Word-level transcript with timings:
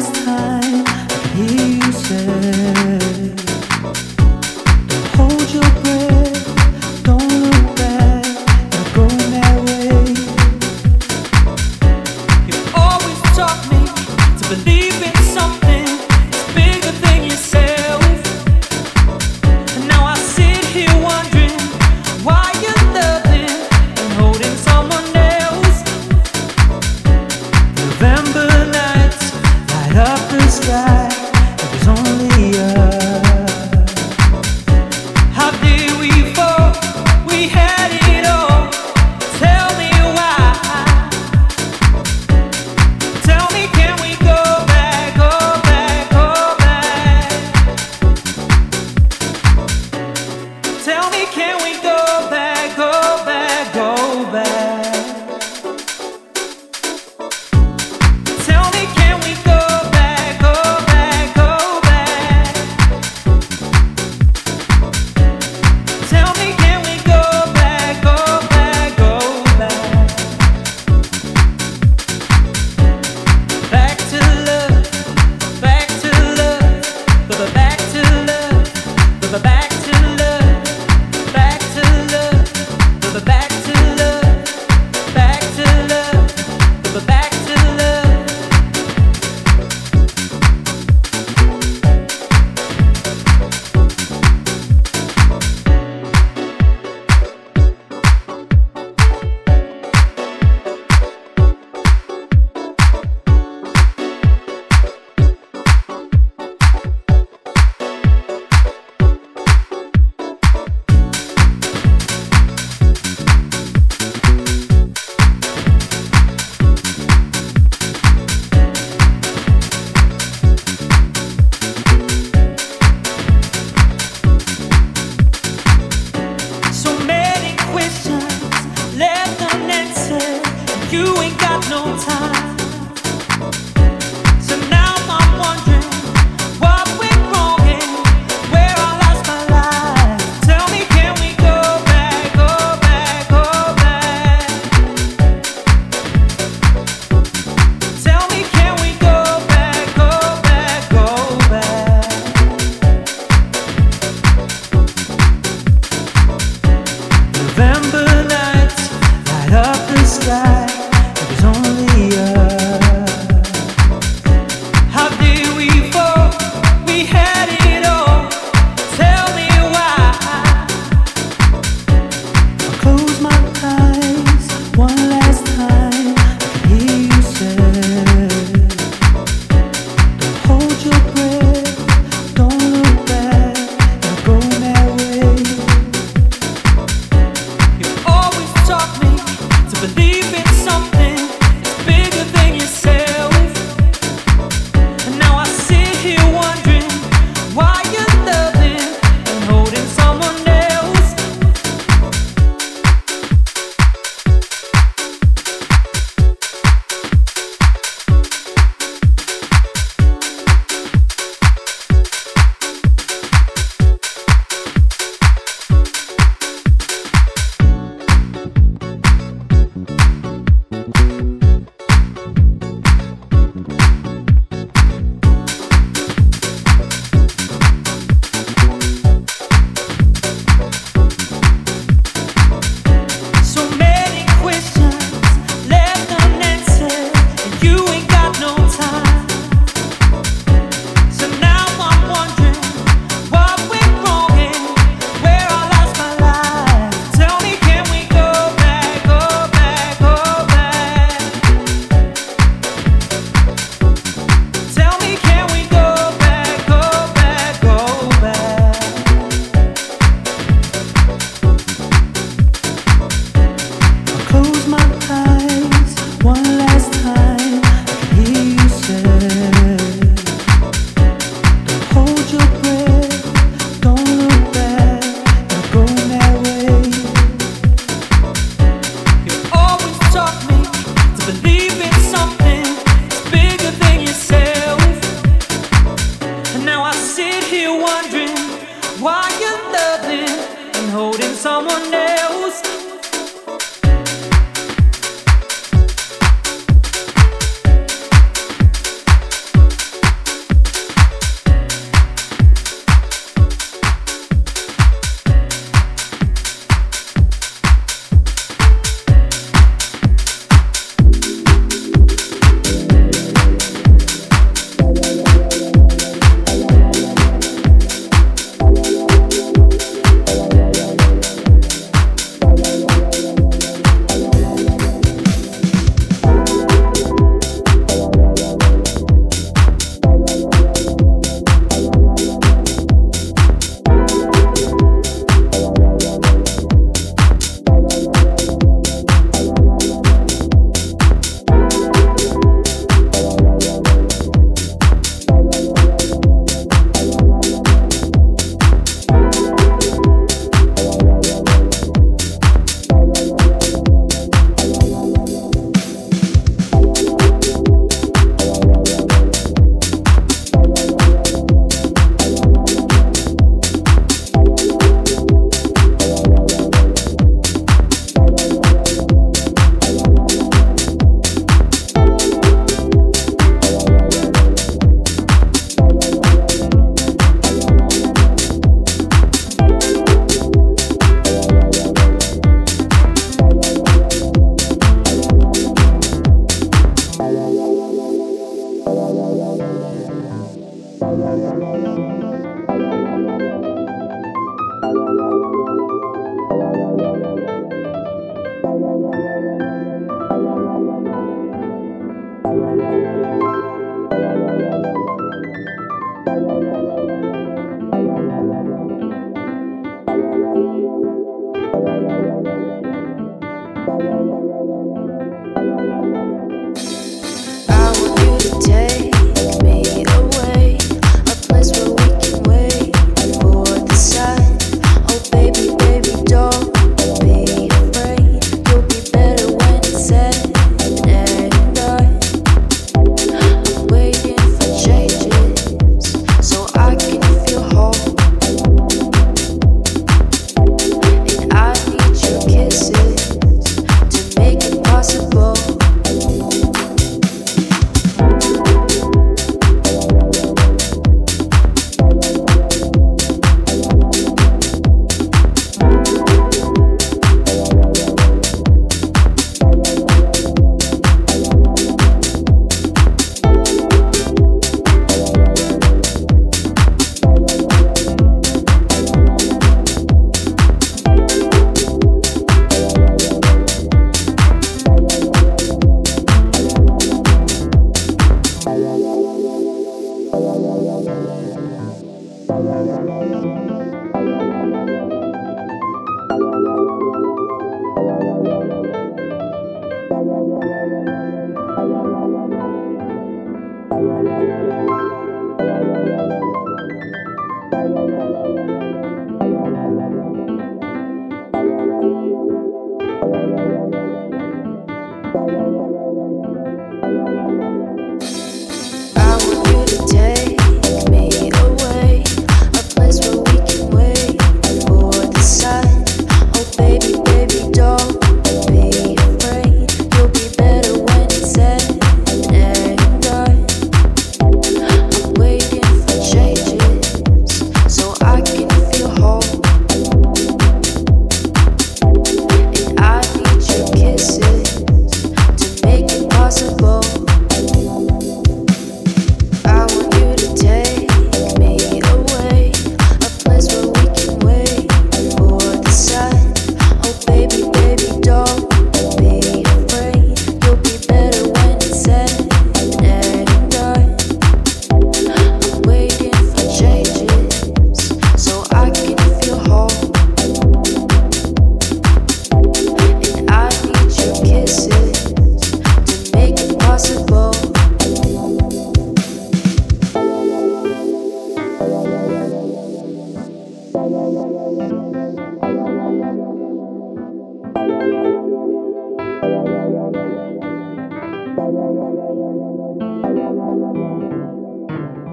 This 0.00 0.24
time 0.24 0.86
you 1.36 1.92
said 1.92 3.49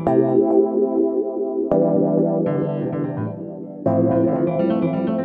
Thank 0.08 0.22
you. 5.10 5.17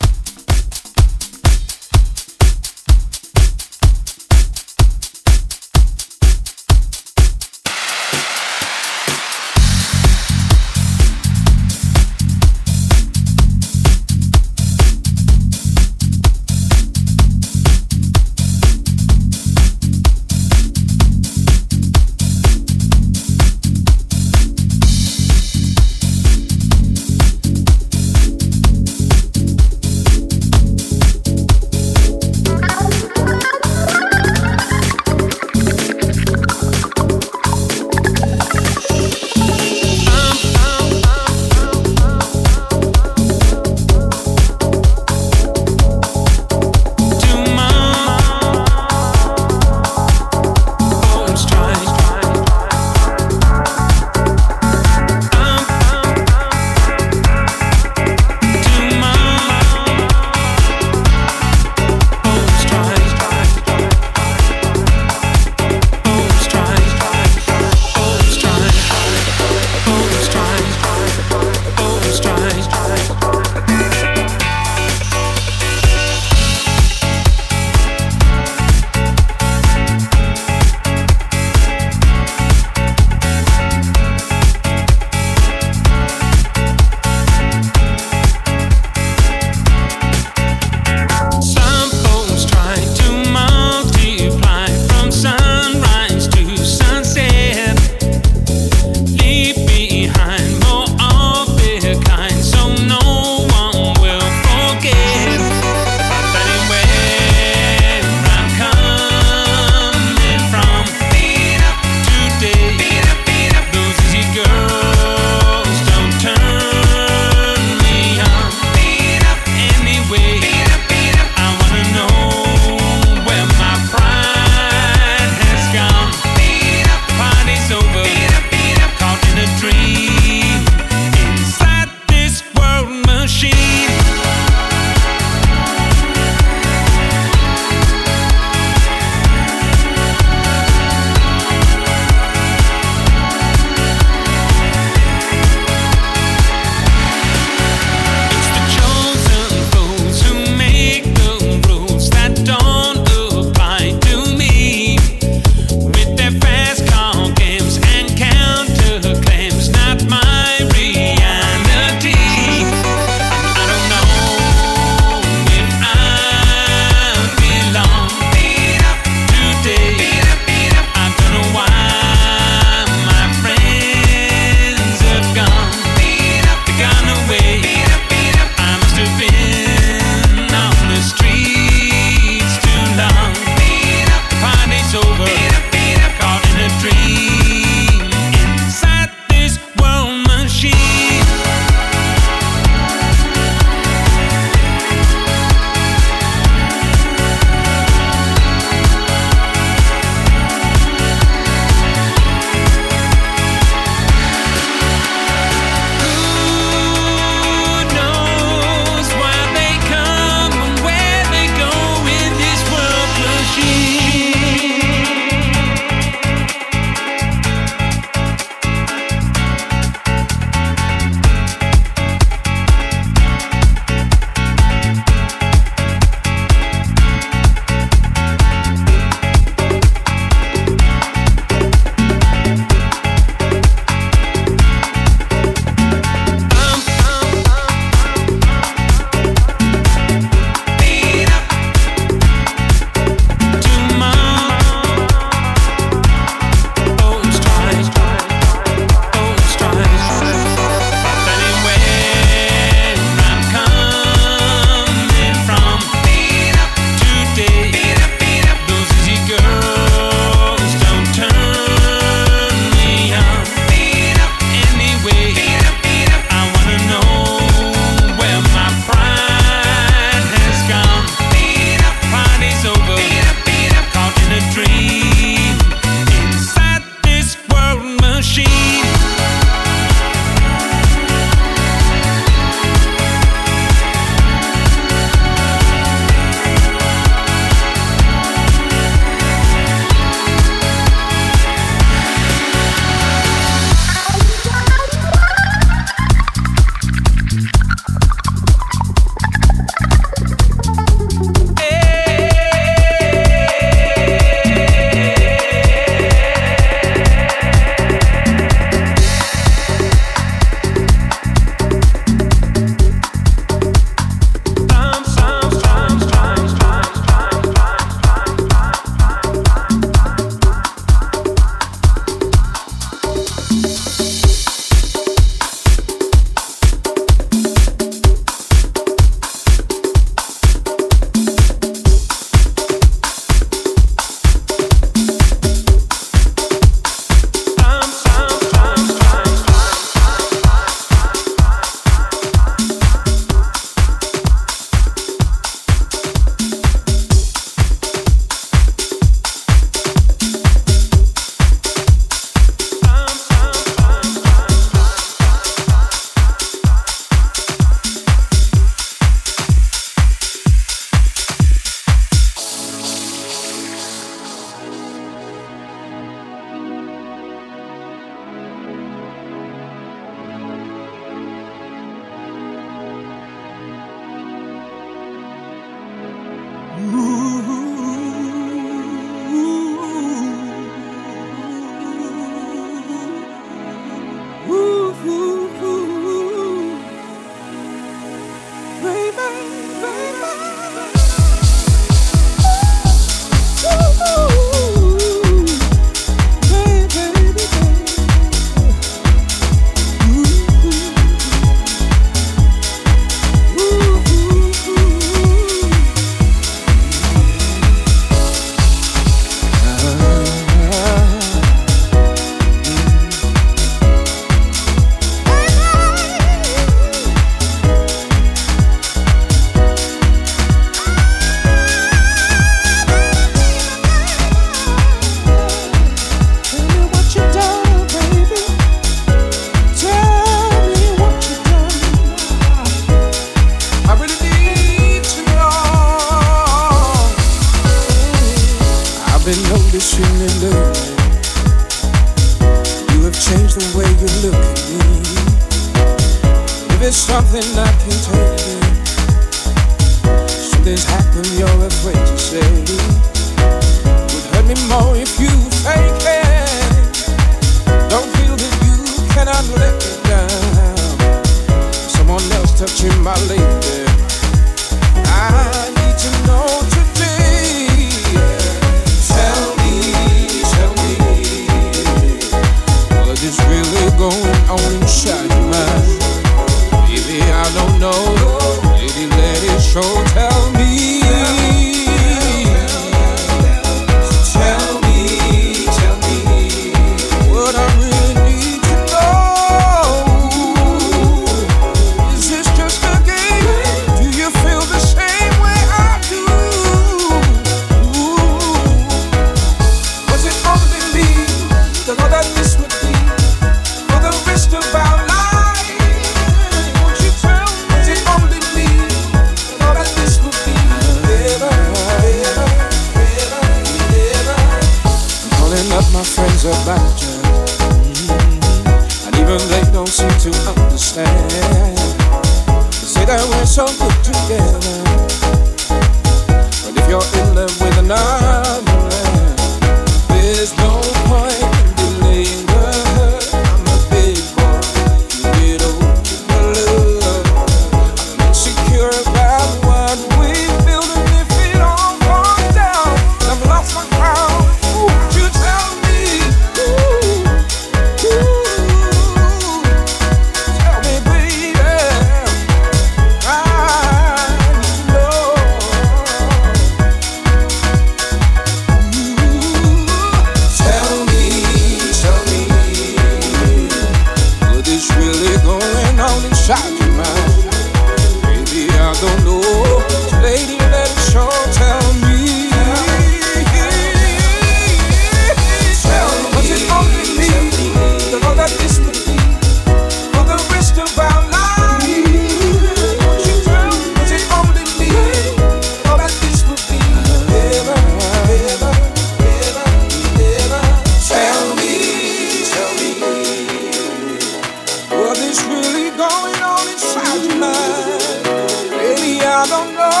no. 599.69 600.00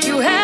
make 0.00 0.08
you 0.08 0.18
happy. 0.20 0.39